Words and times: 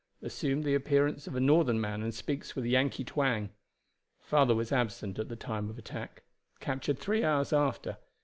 Assumed 0.23 0.63
the 0.63 0.73
appearance 0.73 1.27
of 1.27 1.35
a 1.35 1.39
northern 1.39 1.79
man 1.79 2.01
and 2.01 2.11
speaks 2.11 2.55
with 2.55 2.65
Yankee 2.65 3.03
twang. 3.03 3.51
Father 4.19 4.55
was 4.55 4.71
absent 4.71 5.19
at 5.19 5.29
the 5.29 5.35
time 5.35 5.69
of 5.69 5.77
attack. 5.77 6.23
Captured 6.59 6.97
three 6.97 7.23
hours 7.23 7.53
after. 7.53 7.99